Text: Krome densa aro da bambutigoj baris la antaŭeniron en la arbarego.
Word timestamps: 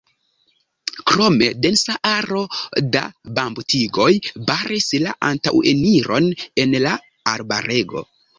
Krome 1.09 1.49
densa 1.65 1.97
aro 2.11 2.41
da 2.95 3.03
bambutigoj 3.35 4.09
baris 4.49 4.89
la 5.05 5.15
antaŭeniron 5.29 6.33
en 6.65 6.75
la 6.87 6.97
arbarego. 7.37 8.05